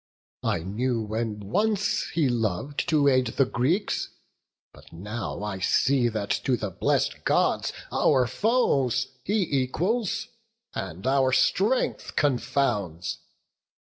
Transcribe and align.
I 0.43 0.63
knew 0.63 0.99
when 1.03 1.39
once 1.41 2.09
he 2.09 2.27
lov'd 2.27 2.79
to 2.89 3.07
aid 3.07 3.27
the 3.27 3.45
Greeks; 3.45 4.09
But 4.73 4.91
now 4.91 5.43
I 5.43 5.59
see 5.59 6.09
that 6.09 6.31
to 6.43 6.57
the 6.57 6.71
blessed 6.71 7.23
Gods 7.23 7.71
Our 7.91 8.25
foes 8.25 9.09
he 9.23 9.43
equals, 9.61 10.29
and 10.73 11.05
our 11.05 11.31
strength 11.31 12.15
confounds. 12.15 13.19